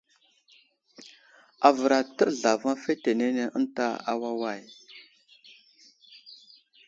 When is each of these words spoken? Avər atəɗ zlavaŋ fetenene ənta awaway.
Avər 1.67 1.91
atəɗ 1.99 2.29
zlavaŋ 2.39 2.75
fetenene 2.83 3.43
ənta 3.57 3.85
awaway. 4.11 4.61